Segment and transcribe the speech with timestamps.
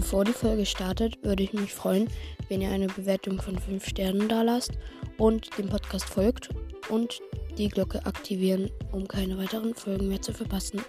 [0.00, 2.08] Bevor die Folge startet, würde ich mich freuen,
[2.48, 4.72] wenn ihr eine Bewertung von 5 Sternen da lasst
[5.18, 6.48] und dem Podcast folgt
[6.88, 7.20] und
[7.58, 10.80] die Glocke aktivieren, um keine weiteren Folgen mehr zu verpassen.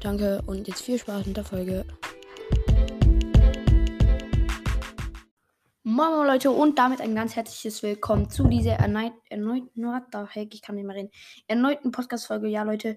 [0.00, 1.84] Danke und jetzt viel Spaß mit der Folge.
[5.82, 10.04] Moin moin Leute und damit ein ganz herzliches Willkommen zu dieser erneut, erneuten, what
[10.36, 11.10] ich kann nicht mehr reden,
[11.48, 12.46] erneuten Podcast-Folge.
[12.46, 12.96] Ja Leute,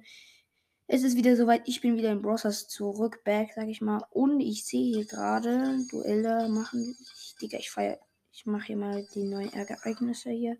[0.87, 4.05] es ist wieder soweit, ich bin wieder in Browsers zurück, back, sag ich mal.
[4.11, 6.95] Und ich sehe hier gerade Duelle machen.
[6.99, 7.99] Ich, Digga, ich feier,
[8.31, 10.57] ich mache hier mal die neuen Ereignisse hier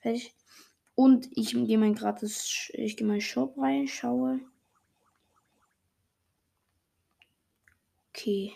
[0.00, 0.34] fertig.
[0.94, 4.40] Und ich gehe mal gratis, ich gehe in Shop rein, schaue.
[8.10, 8.52] Okay.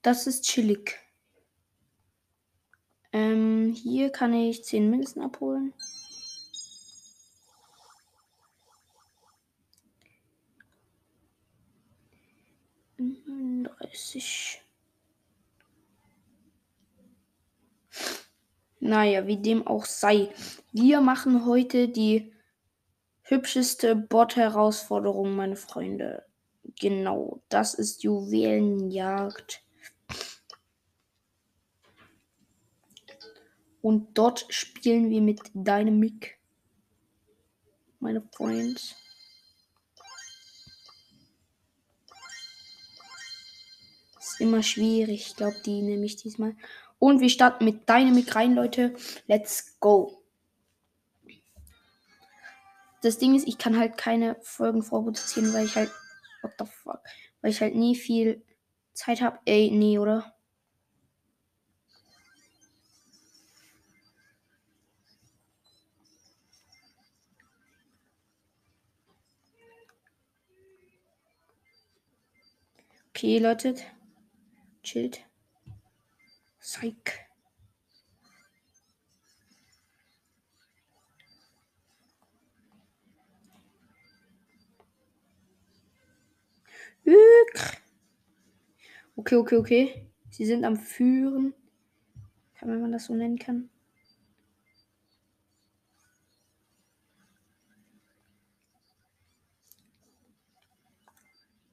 [0.00, 0.98] Das ist chillig.
[3.12, 5.74] Ähm, hier kann ich 10 Münzen abholen.
[13.64, 14.62] Dreißig.
[18.80, 20.34] Naja, wie dem auch sei.
[20.72, 22.32] Wir machen heute die
[23.22, 26.26] hübscheste Bot-Herausforderung, meine Freunde.
[26.80, 29.62] Genau, das ist Juwelenjagd.
[33.82, 36.38] Und dort spielen wir mit Dynamic.
[38.00, 38.80] Meine Freunde.
[44.32, 45.26] Ist immer schwierig.
[45.28, 46.56] Ich glaube, die nehme ich diesmal.
[46.98, 48.94] Und wir starten mit Dynamic rein, Leute.
[49.26, 50.22] Let's go.
[53.02, 55.90] Das Ding ist, ich kann halt keine Folgen vorproduzieren, weil ich halt.
[56.40, 57.00] What the fuck?
[57.42, 58.42] Weil ich halt nie viel
[58.94, 59.38] Zeit habe.
[59.44, 60.34] Ey, nee, oder?
[73.10, 73.74] Okay, Leute.
[74.82, 75.24] Chillt.
[76.60, 77.22] Psych.
[89.16, 90.06] Okay, okay, okay.
[90.30, 91.54] Sie sind am Führen.
[92.54, 93.70] Kann man das so nennen kann.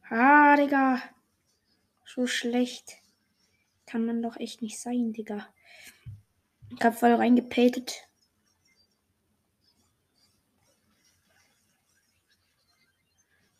[0.09, 1.01] Ah, Digga.
[2.05, 2.98] So schlecht.
[3.89, 5.51] Kann man doch echt nicht sein, Digga.
[6.69, 8.07] Ich hab voll reingepetet.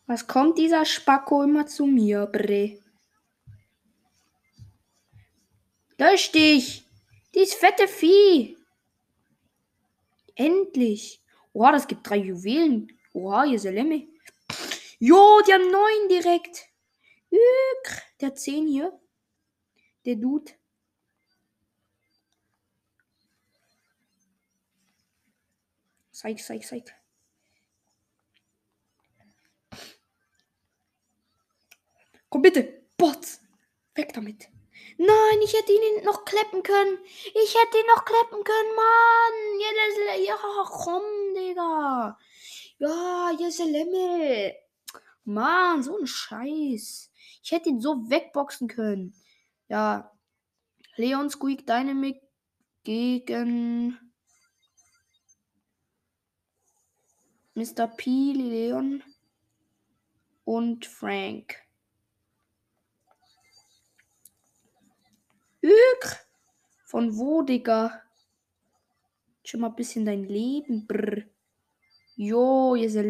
[0.06, 2.78] Was kommt dieser Spacko immer zu mir, Bre?
[5.98, 6.84] Lösch dich!
[7.34, 8.56] Dies fette Vieh!
[10.36, 11.20] Endlich!
[11.52, 12.96] Oha, das gibt drei Juwelen.
[13.14, 14.06] Oha, hier ist der Lemme.
[15.00, 16.68] Jo, die haben neun direkt.
[18.20, 18.99] Der hat zehn hier.
[20.04, 20.52] Der Dude.
[26.12, 26.94] Zeig, zeig, zeig.
[32.28, 32.84] Komm bitte.
[32.96, 33.40] Bot.
[33.94, 34.48] Weg damit.
[34.98, 36.98] Nein, ich hätte ihn noch kleppen können.
[37.24, 39.60] Ich hätte ihn noch kleppen können, Mann.
[39.60, 40.36] Ja, das, ja
[40.66, 42.18] komm, Digga.
[42.78, 44.54] Ja, hier ist der Lemme.
[45.24, 47.10] Mann, so ein Scheiß.
[47.42, 49.14] Ich hätte ihn so wegboxen können.
[49.70, 50.10] Ja.
[50.96, 52.20] Leon Squeak Dynamic
[52.82, 53.96] gegen
[57.54, 57.86] Mr.
[57.86, 59.02] P, Leon
[60.44, 61.54] und Frank.
[65.62, 66.26] Ück!
[66.84, 68.02] Von wo, Digga?
[69.44, 71.22] Schon mal ein bisschen dein Leben, brr.
[72.16, 73.06] Jo, ihr seid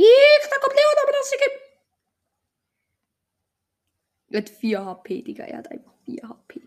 [0.00, 1.32] Ich, da kommt Leon, aber das.
[4.30, 5.44] Er hat 4 HP, Digga.
[5.44, 6.62] Er hat einfach 4 HP.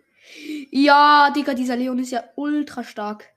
[0.72, 3.34] Ja, Digga, dieser Leon ist ja ultra stark.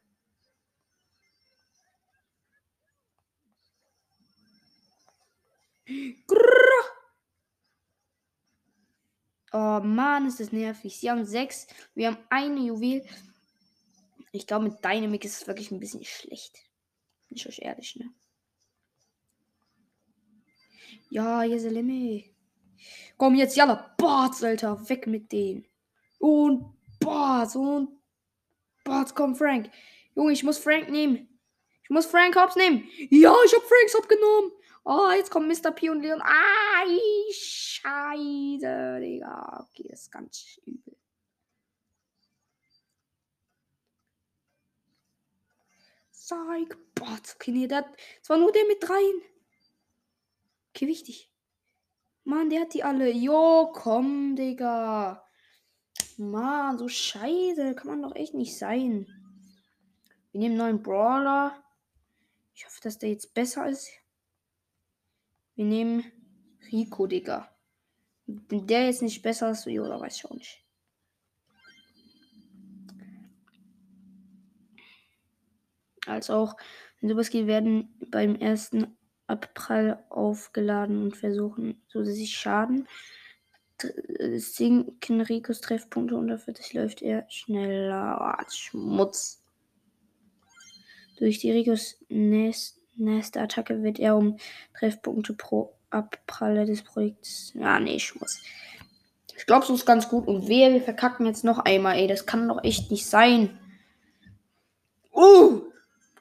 [5.87, 6.75] Grrr.
[9.53, 10.99] Oh Mann, ist das nervig.
[10.99, 11.69] Sie haben 6.
[11.95, 13.05] Wir haben eine Juwel.
[14.33, 16.57] Ich glaube, mit Dynamic ist es wirklich ein bisschen schlecht.
[17.29, 18.13] Bin ich euch ehrlich, ne?
[21.11, 22.25] Ja, Jeseleme.
[23.17, 23.95] Komm jetzt, Jalla.
[23.99, 24.89] Barts, Alter.
[24.89, 25.67] Weg mit denen.
[26.19, 27.89] Und Barts und
[28.85, 29.71] Barts, komm, Frank.
[30.15, 31.29] Junge, ich muss Frank nehmen.
[31.83, 32.89] Ich muss Frank Hobbs nehmen.
[33.11, 34.53] Ja, ich hab Franks Hobbs genommen.
[34.85, 35.71] Oh, jetzt kommen Mr.
[35.71, 36.21] P und Leon.
[36.23, 36.85] Ah,
[37.33, 39.67] Scheiße, Digga.
[39.69, 40.97] Okay, das ist ganz übel.
[46.11, 46.77] Zeig.
[46.95, 47.85] Boah, okay, nee, das,
[48.29, 49.23] war nur der mit dreien.
[50.75, 51.31] Okay, wichtig.
[52.25, 53.13] Mann, der hat die alle.
[53.13, 55.25] Jo, komm, Digga.
[56.17, 57.77] Mann, so scheiße.
[57.77, 59.07] Kann man doch echt nicht sein.
[60.33, 61.63] Wir nehmen neuen Brawler.
[62.55, 63.89] Ich hoffe, dass der jetzt besser ist.
[65.55, 66.11] Wir nehmen
[66.73, 67.57] Rico, Digga.
[68.27, 70.65] Wenn der jetzt nicht besser ist, oder weiß ich auch nicht.
[76.07, 76.57] Als auch,
[77.31, 82.87] geht, werden beim ersten Abprall aufgeladen und versuchen zusätzlich Schaden.
[84.37, 88.37] Sinken Ricos Treffpunkte unter 40 läuft er schneller.
[88.39, 89.43] Oh, Schmutz.
[91.19, 94.37] Durch die Ricos nächste Attacke wird er um
[94.79, 97.53] Treffpunkte pro Abpralle des Projekts.
[97.55, 98.43] Ja, nee, Schmutz.
[99.37, 100.27] Ich glaube, so ist ganz gut.
[100.27, 102.07] Und wehe, wir verkacken jetzt noch einmal, ey.
[102.07, 103.59] Das kann doch echt nicht sein.
[105.13, 105.63] Uh!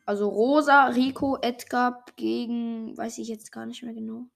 [0.06, 4.28] Also Rosa, Rico, Edgar gegen, weiß ich jetzt gar nicht mehr genau.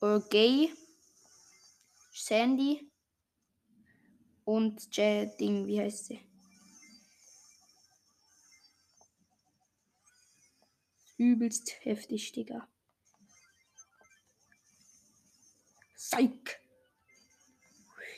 [0.00, 0.72] Äh, Gay,
[2.12, 2.90] Sandy
[4.44, 6.20] und J Ding, wie heißt sie?
[11.18, 12.66] Übelst heftig, Digga.
[15.96, 16.60] Psych.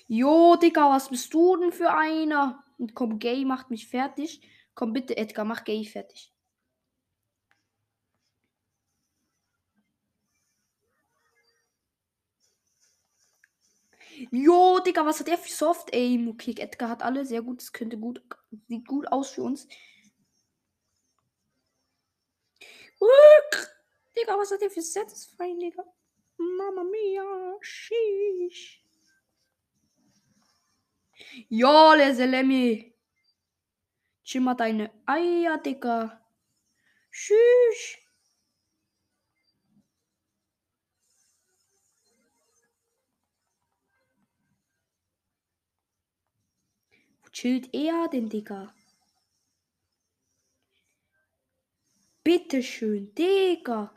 [0.06, 2.62] Jo, Digga, was bist du denn für einer?
[2.82, 4.40] Und komm, Gay macht mich fertig.
[4.75, 6.32] Komm bitte, Edgar, mach Gay fertig.
[14.32, 16.26] Jo, Digga, was hat er für Soft Aim?
[16.31, 17.61] Okay, Edgar hat alle sehr gut.
[17.61, 18.20] Das könnte gut.
[18.67, 19.69] Sieht gut aus für uns.
[24.17, 25.85] Digga, was hat er für Satisfying, Digga?
[26.37, 28.81] Mama mia, sheesh.
[31.48, 32.94] Ja, Leselemi.
[34.22, 36.20] Schimmer deine Eier, Digga.
[37.10, 37.98] Tschüss.
[47.22, 48.75] Wo chillt er denn, Digga?
[52.25, 53.92] Bitteschön, Digga.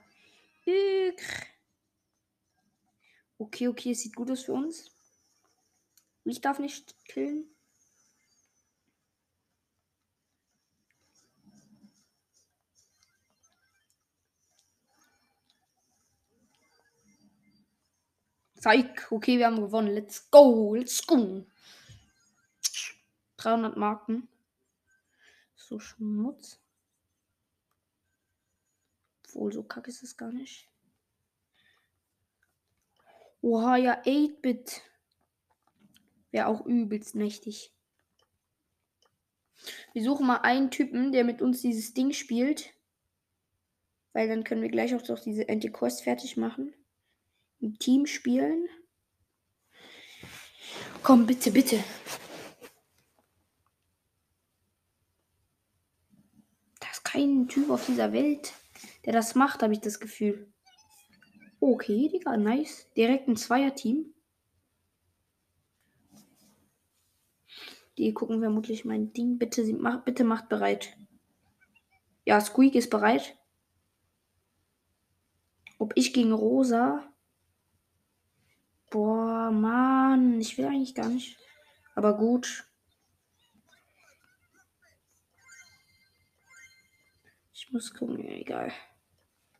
[3.37, 4.94] Okay, okay, es sieht gut aus für uns.
[6.25, 7.47] Ich darf nicht killen.
[18.55, 19.11] Zeig.
[19.11, 19.93] Okay, wir haben gewonnen.
[19.93, 20.73] Let's go.
[20.73, 21.45] Let's go.
[23.37, 24.27] 300 Marken.
[25.55, 26.59] So Schmutz.
[29.27, 30.67] Obwohl, so kacke ist es gar nicht.
[33.43, 34.81] Oha, ja, 8-Bit.
[36.35, 37.71] Wäre auch übelst mächtig.
[39.93, 42.73] Wir suchen mal einen Typen, der mit uns dieses Ding spielt.
[44.11, 46.73] Weil dann können wir gleich auch noch diese Anti-Quest fertig machen.
[47.61, 48.67] Im Team spielen.
[51.03, 51.81] Komm, bitte, bitte.
[56.81, 58.51] Da ist kein Typ auf dieser Welt,
[59.05, 60.51] der das macht, habe ich das Gefühl.
[61.61, 62.91] Okay, Digga, nice.
[62.97, 64.14] Direkt ein Zweier-Team.
[67.97, 69.37] Die gucken vermutlich mein Ding.
[69.37, 70.97] Bitte, mach, bitte macht bereit.
[72.25, 73.37] Ja, Squeak ist bereit.
[75.77, 77.03] Ob ich gegen Rosa?
[78.89, 80.39] Boah, Mann.
[80.39, 81.37] Ich will eigentlich gar nicht.
[81.95, 82.65] Aber gut.
[87.53, 88.23] Ich muss gucken.
[88.27, 88.71] egal.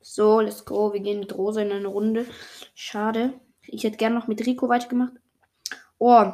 [0.02, 0.94] So, let's go.
[0.94, 2.26] Wir gehen mit Rosa in eine Runde.
[2.74, 3.40] Schade.
[3.62, 5.14] Ich hätte gern noch mit Rico weitergemacht.
[5.98, 6.34] Oh,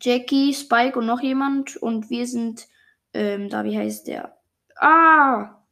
[0.00, 1.76] Jackie, Spike und noch jemand.
[1.76, 2.68] Und wir sind,
[3.12, 4.36] ähm, da, wie heißt der?
[4.76, 5.62] Ah!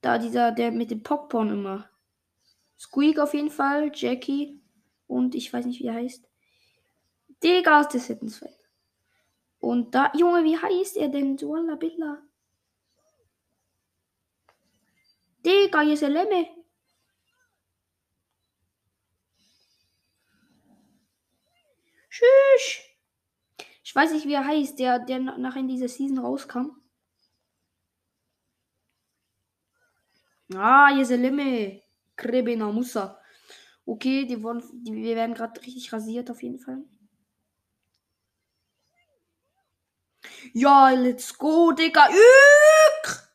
[0.00, 1.88] Da dieser, der mit dem Popcorn immer.
[2.78, 4.60] Squeak auf jeden Fall, Jackie
[5.06, 6.28] und ich weiß nicht, wie er heißt.
[7.42, 8.50] Digga, ist das hätten zwei.
[9.60, 11.40] Und da, Junge, wie heißt er denn?
[11.40, 12.22] Walla Billa.
[15.44, 16.48] Digga, hier ist der Lemme.
[22.10, 22.93] Tschüss.
[23.94, 26.82] Ich weiß nicht, wie er heißt, der, der nachher in dieser Season rauskam.
[30.52, 31.80] Ah, hier ist der Limme.
[32.16, 33.22] Krebena Musa.
[33.86, 36.82] Okay, die wurden, die, wir werden gerade richtig rasiert auf jeden Fall.
[40.52, 42.08] Ja, let's go, Digga.
[42.08, 43.30] Ück!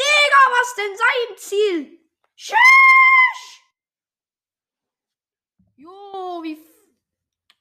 [0.00, 2.10] Digga, was denn sein Ziel?
[2.34, 2.56] Tschüss!
[5.76, 6.75] Jo, wie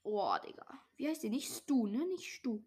[0.08, 0.66] Oh, Digga.
[0.98, 1.32] Wie heißt die?
[1.32, 2.06] Nicht Stu, ne?
[2.06, 2.64] Nicht Stu.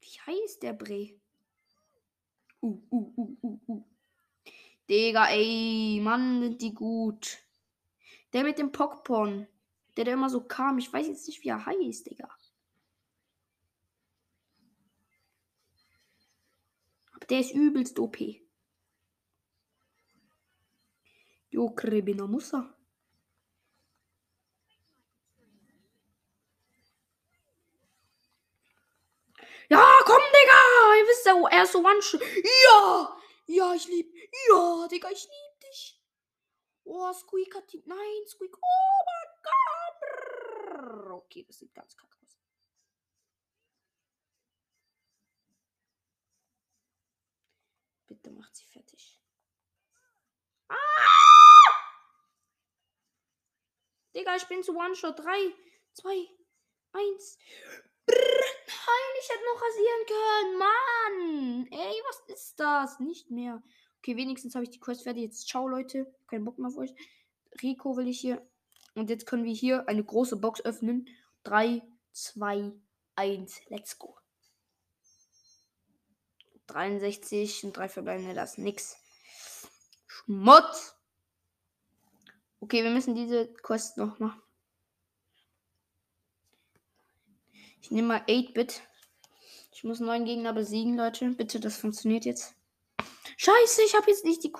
[0.00, 1.20] Wie heißt der Bre?
[2.62, 3.84] Uh, uh, uh, uh, uh.
[4.88, 7.38] Digga, ey, Mann, sind die gut.
[8.32, 9.48] Der mit dem Pockpon.
[9.96, 10.78] Der, der immer so kam.
[10.78, 12.28] Ich weiß jetzt nicht, wie er heißt, Digga.
[17.12, 18.18] Aber der ist übelst OP.
[21.50, 22.72] Jo, Krebiner muss er.
[29.70, 30.60] Ja, komm, Digga!
[30.98, 31.06] Ihr
[31.70, 32.00] so one.
[32.64, 33.16] Ja!
[33.46, 34.14] Ja, ich lieb.
[34.48, 36.00] Ja, Digga, ich lieb dich.
[36.84, 37.82] Oh, Squeak hat die.
[37.86, 38.56] Nein, Squeak.
[38.56, 41.12] Oh mein Gott.
[41.24, 42.38] Okay, das sieht ganz kacke aus.
[48.06, 49.20] Bitte macht sie fertig.
[50.68, 50.76] Ah!
[54.14, 55.18] Digga, ich bin zu One-Shot.
[55.18, 55.54] 3,
[55.94, 56.28] 2,
[56.92, 57.38] 1.
[59.20, 60.58] Ich hätte noch rasieren können.
[60.58, 61.66] Mann.
[61.72, 63.00] Ey, was ist das?
[63.00, 63.62] Nicht mehr.
[63.98, 65.24] Okay, wenigstens habe ich die Quest fertig.
[65.24, 66.12] Jetzt ciao, Leute.
[66.26, 66.94] Kein Bock mehr auf euch.
[67.62, 68.46] Rico will ich hier.
[68.94, 71.08] Und jetzt können wir hier eine große Box öffnen.
[71.44, 71.82] 3,
[72.12, 72.72] 2,
[73.16, 73.60] 1.
[73.68, 74.16] Let's go.
[76.68, 78.96] 63 und 3 verbleibende, das ist nix.
[80.06, 80.94] Schmutz.
[82.60, 84.40] Okay, wir müssen diese Quest noch machen.
[87.80, 88.82] Ich nehme mal 8-Bit.
[89.72, 91.30] Ich muss neun Gegner besiegen, Leute.
[91.30, 92.54] Bitte, das funktioniert jetzt.
[93.36, 94.52] Scheiße, ich habe jetzt nicht die,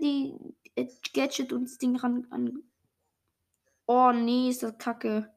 [0.00, 0.34] die,
[0.76, 2.26] die Gadget und das Ding ran.
[2.30, 2.62] An.
[3.86, 5.32] Oh nee, ist das kacke.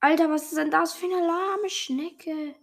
[0.00, 2.54] Alter, was ist denn das für eine lahme Schnecke?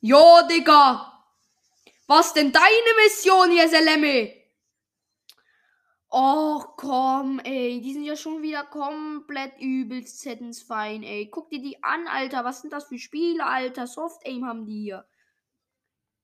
[0.00, 1.24] Jo, Digga!
[2.06, 4.43] Was denn deine Mission hier, Seleme?
[6.16, 7.80] Oh, komm, ey.
[7.80, 11.28] Die sind ja schon wieder komplett übelst satisfying, ey.
[11.28, 12.44] Guck dir die an, Alter.
[12.44, 13.88] Was sind das für Spiele, Alter?
[13.88, 15.04] Soft Aim haben die hier.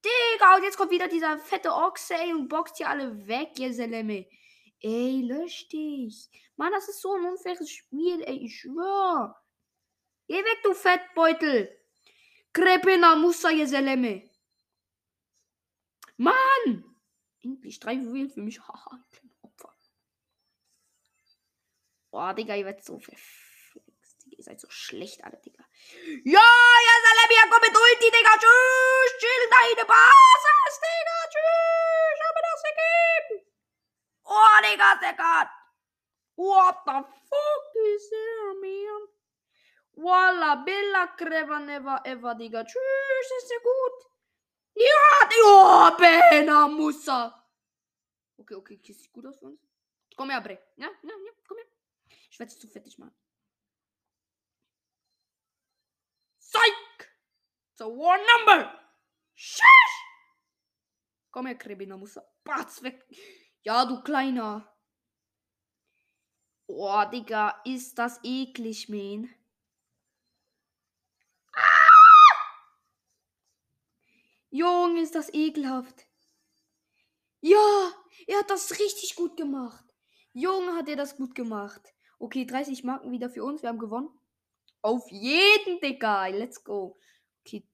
[0.04, 3.74] Digga, und jetzt kommt wieder dieser fette Ochse, ey, und boxt hier alle weg, ihr
[3.74, 4.28] Seleme.
[4.78, 6.30] Ey, lösch dich.
[6.54, 8.44] Mann, das ist so ein unfaires Spiel, ey.
[8.44, 9.42] Ich schwör.
[10.28, 11.68] Geh weg, du Fettbeutel.
[12.52, 14.30] Krepina Musa, ihr Seleme.
[16.16, 16.84] Mann!
[17.40, 18.60] Endlich drei Juwelen für mich.
[18.68, 19.00] Haha,
[22.10, 24.26] Boah, Digga, ihr werdet so verflixt.
[24.26, 25.64] Ihr seid so schlecht, alle, Digga.
[26.24, 26.40] Ja,
[26.86, 28.34] ja, Salabia, komm mit Ulti, Digga.
[28.38, 31.18] Tschüss, chill deine Basis, Digga.
[31.32, 33.36] Tschüss, hab mir das gegeben.
[34.24, 35.50] Oh, Digga, Gott.
[36.36, 36.98] What the
[37.28, 39.08] fuck is there, man?
[39.94, 42.64] Walla, Billa, Creva, never ever, Digga.
[42.64, 43.98] Tschüss, ist ja gut.
[44.74, 45.90] Ja, Digga,
[46.30, 47.46] Bena, Musa.
[48.36, 49.60] Okay, okay, okay, sieht gut aus für uns.
[50.16, 50.58] Komm her, Bre.
[50.76, 51.66] Ja, ja, ja, komm her.
[52.30, 53.14] Ich werde es zu fertig machen.
[56.38, 57.08] Psych!
[57.74, 58.78] So one number!
[59.34, 59.64] Shush!
[61.30, 63.06] Komm her, Krebiner, muss Batz weg.
[63.62, 64.66] Ja, du Kleiner.
[66.66, 69.28] Oh, Digga, ist das eklig, man.
[71.54, 71.90] Ah!
[74.50, 76.06] Junge, ist das ekelhaft.
[77.40, 77.92] Ja,
[78.26, 79.84] er hat das richtig gut gemacht.
[80.32, 81.94] Junge, hat er das gut gemacht.
[82.20, 83.62] Okay, 30 Marken wieder für uns.
[83.62, 84.10] Wir haben gewonnen.
[84.82, 86.26] Auf jeden, Digga.
[86.26, 86.98] Let's go.
[87.40, 87.66] Okay.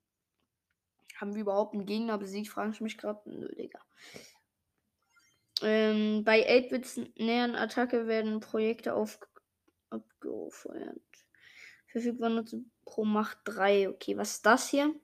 [1.17, 2.49] Haben wir überhaupt einen Gegner besiegt?
[2.49, 3.21] Fragen ich mich gerade.
[3.29, 3.81] Nö, Digga.
[5.63, 9.19] Ähm, bei 8-Bits näheren Attacke werden Projekte auf
[9.91, 11.01] abgefeuert.
[11.89, 13.89] Verfügbar Nutze pro Macht 3.
[13.89, 14.95] Okay, was ist das hier?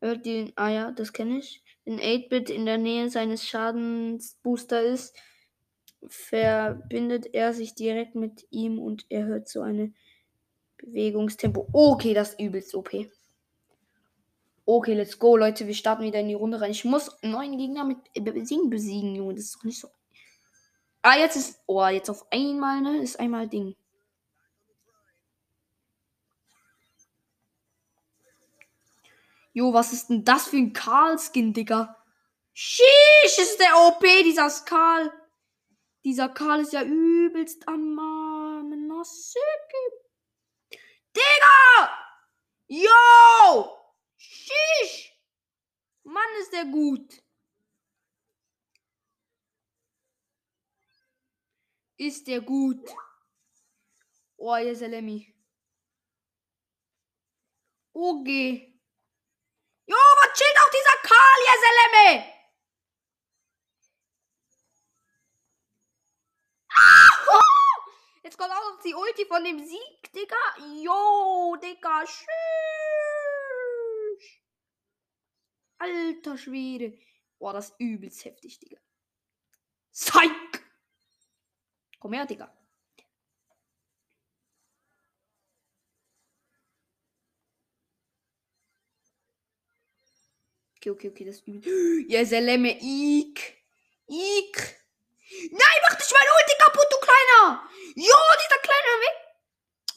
[0.00, 0.52] Die.
[0.54, 1.64] Ah ja, das kenne ich.
[1.84, 5.16] Wenn 8-Bit in der Nähe seines Schadensbooster ist,
[6.08, 9.92] verbindet er sich direkt mit ihm und erhöht so eine
[10.78, 11.68] Bewegungstempo.
[11.72, 12.90] Okay, das ist übelst OP.
[14.64, 15.66] Okay, let's go, Leute.
[15.66, 16.70] Wir starten wieder in die Runde rein.
[16.70, 19.34] Ich muss neuen Gegner mit Besiegen besiegen, Junge.
[19.34, 19.88] Das ist doch nicht so.
[21.02, 21.60] Ah, jetzt ist.
[21.66, 23.02] Oh, jetzt auf einmal, ne?
[23.02, 23.74] Ist einmal Ding.
[29.52, 31.96] Jo, was ist denn das für ein Karl-Skin, Digga?
[32.54, 35.12] Sheesh, ist der OP, dieser Karl.
[36.04, 38.22] Dieser Karl ist ja übelst am Armen.
[41.14, 41.98] Digga!
[42.68, 43.78] Yo!
[44.16, 45.12] Shish!
[46.04, 47.22] Mann, ist der gut.
[51.96, 52.90] Ist der gut.
[54.36, 55.32] Oh, hier ist der Lemmy.
[57.92, 58.80] Okay.
[59.86, 62.41] Jo, was chillt auch dieser Karl, hier ist der Lemmy?
[68.22, 70.36] Jetzt kommt auch noch die Ulti von dem Sieg, Digga.
[70.80, 72.04] Jo, Digga.
[72.04, 72.28] Tschüss.
[75.78, 76.96] Alter Schwede.
[77.38, 78.78] Boah, das ist übelst heftig, Digga.
[79.92, 80.30] Psych!
[81.98, 82.56] Komm her, Digga.
[90.76, 92.06] Okay, okay, okay, das ist übel.
[92.08, 93.64] Ja, Seleme, ik.
[94.06, 94.81] Ik.
[95.50, 97.68] Nein, mach dich meine Ulti kaputt, du Kleiner.
[97.94, 99.16] Jo, dieser Kleine weg.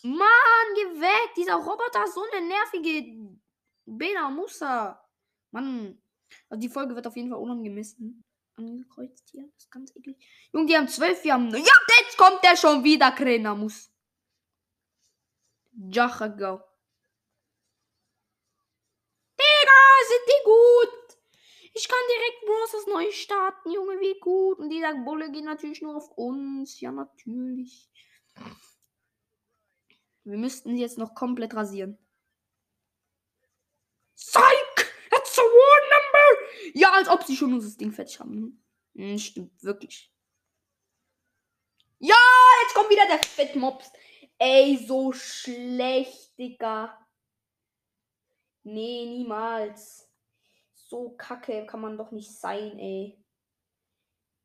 [0.04, 1.34] Mann, geh weg.
[1.36, 3.40] Dieser Roboter ist so eine nervige
[3.86, 5.04] Bena Musa.
[5.52, 6.02] Mann.
[6.50, 8.24] Also die Folge wird auf jeden Fall unangemessen
[8.58, 9.44] angekreuzt hier.
[9.54, 10.18] Das ist ganz eklig.
[10.54, 11.50] Junge, die haben zwölf, wir haben.
[11.52, 13.92] Ja, jetzt kommt der schon wieder, Krenamus.
[15.74, 16.62] Jacha, go.
[20.08, 21.05] sind die gut.
[21.78, 22.88] Ich kann direkt Bros.
[22.88, 24.60] neu starten, Junge, wie gut.
[24.60, 26.80] Und dieser Bulle geht natürlich nur auf uns.
[26.80, 27.90] Ja, natürlich.
[30.24, 31.98] Wir müssten sie jetzt noch komplett rasieren.
[34.16, 34.94] Psych!
[35.12, 36.50] That's a war number!
[36.74, 38.64] Ja, als ob sie schon unser Ding fertig haben.
[38.96, 40.10] Hm, stimmt, wirklich.
[42.00, 42.16] Ja,
[42.64, 43.92] jetzt kommt wieder der Fettmops.
[44.38, 47.06] Ey, so schlecht, Digga.
[48.64, 50.05] Nee, niemals.
[50.88, 53.18] So kacke kann man doch nicht sein, ey.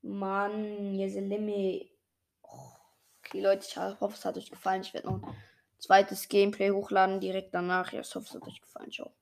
[0.03, 1.91] Mann, Jeselemme.
[2.43, 2.73] Oh,
[3.19, 4.81] okay, Leute, ich hoffe, es hat euch gefallen.
[4.81, 5.37] Ich werde noch ein
[5.79, 7.93] zweites Gameplay hochladen direkt danach.
[7.93, 8.91] Ich hoffe, es hat euch gefallen.
[8.91, 9.15] Ciao.